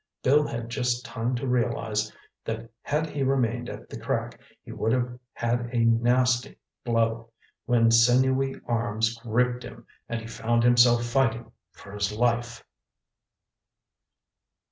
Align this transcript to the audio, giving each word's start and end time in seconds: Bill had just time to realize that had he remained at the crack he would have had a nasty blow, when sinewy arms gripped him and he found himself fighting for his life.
Bill 0.23 0.47
had 0.47 0.69
just 0.71 1.05
time 1.05 1.35
to 1.35 1.45
realize 1.45 2.11
that 2.43 2.71
had 2.81 3.07
he 3.11 3.21
remained 3.21 3.69
at 3.69 3.87
the 3.87 3.99
crack 3.99 4.39
he 4.63 4.71
would 4.71 4.91
have 4.91 5.19
had 5.31 5.69
a 5.71 5.85
nasty 5.85 6.57
blow, 6.83 7.29
when 7.67 7.91
sinewy 7.91 8.55
arms 8.65 9.13
gripped 9.19 9.61
him 9.61 9.85
and 10.09 10.19
he 10.19 10.25
found 10.27 10.63
himself 10.63 11.05
fighting 11.05 11.51
for 11.71 11.91
his 11.91 12.11
life. 12.11 12.63